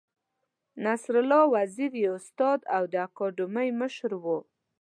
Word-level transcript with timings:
نصرالله 0.83 1.43
وزیر 1.55 1.91
یې 2.01 2.09
استاد 2.17 2.59
او 2.75 2.83
د 2.91 2.93
اکاډمۍ 3.07 3.69
مشر 3.81 4.11
و. 4.23 4.25